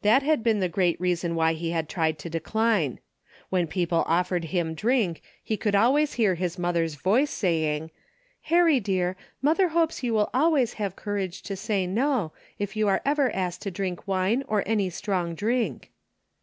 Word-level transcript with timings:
That 0.00 0.22
had 0.22 0.42
been 0.42 0.60
the 0.60 0.70
great 0.70 0.98
reason 0.98 1.34
why 1.34 1.52
he 1.52 1.70
had 1.70 1.86
tried 1.86 2.18
to 2.20 2.30
decline. 2.30 2.98
When 3.50 3.66
people 3.66 4.04
offered 4.08 4.44
him 4.46 4.72
drink, 4.72 5.20
he 5.44 5.58
could 5.58 5.74
always 5.74 6.14
hear 6.14 6.34
his 6.34 6.58
mother's 6.58 6.94
voice 6.94 7.30
saying," 7.30 7.90
Harry 8.44 8.80
dear, 8.80 9.18
mother 9.42 9.68
hopes 9.68 10.02
you 10.02 10.14
will 10.14 10.30
always 10.32 10.72
have 10.80 10.96
courage 10.96 11.42
to 11.42 11.56
say 11.56 11.86
no, 11.86 12.32
if 12.58 12.74
you 12.74 12.88
are 12.88 13.02
ever 13.04 13.30
asked 13.36 13.60
to 13.64 13.70
drink 13.70 14.08
wine 14.08 14.42
or 14.48 14.62
any 14.66 14.88
strong 14.88 15.34
drink." 15.34 15.90